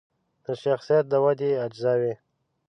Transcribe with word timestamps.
د 0.45 0.45
شخصیت 0.63 1.05
د 1.09 1.13
ودې 1.23 1.51
اجزاوې 1.65 2.13